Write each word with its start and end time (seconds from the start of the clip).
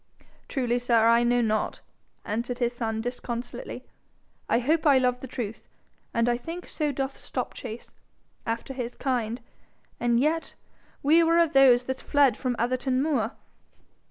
'Truly, 0.47 0.79
sir, 0.79 1.07
I 1.07 1.21
know 1.21 1.41
not,' 1.41 1.79
answered 2.25 2.57
his 2.57 2.73
son, 2.73 3.01
disconsolately. 3.01 3.83
'I 4.49 4.57
hope 4.57 4.87
I 4.87 4.97
love 4.97 5.19
the 5.19 5.27
truth, 5.27 5.67
and 6.11 6.27
I 6.27 6.37
think 6.37 6.67
so 6.67 6.91
doth 6.91 7.19
Stopchase, 7.23 7.93
after 8.43 8.73
his 8.73 8.95
kind; 8.95 9.39
and 9.99 10.19
yet 10.19 10.55
were 11.03 11.21
we 11.23 11.39
of 11.39 11.53
those 11.53 11.83
that 11.83 12.01
fled 12.01 12.35
from 12.35 12.55
Atherton 12.57 12.99
moor.' 13.03 13.33